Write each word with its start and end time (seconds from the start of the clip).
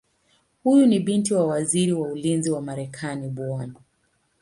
Huyu 0.63 0.85
ni 0.85 0.99
binti 0.99 1.33
wa 1.33 1.47
Waziri 1.47 1.93
wa 1.93 2.07
Ulinzi 2.07 2.51
wa 2.51 2.61
Marekani 2.61 3.27
Bw. 3.29 3.61